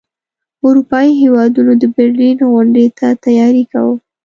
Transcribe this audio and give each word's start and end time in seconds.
اروپايي 0.65 1.11
هیوادونو 1.21 1.71
د 1.81 1.83
برلین 1.95 2.37
غونډې 2.51 2.85
ته 2.97 3.07
تیاری 3.25 3.63
کاوه. 3.71 3.95